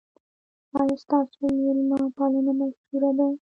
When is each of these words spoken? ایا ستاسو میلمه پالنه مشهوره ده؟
ایا 0.77 0.95
ستاسو 1.03 1.39
میلمه 1.63 1.99
پالنه 2.17 2.51
مشهوره 2.59 3.09
ده؟ 3.17 3.25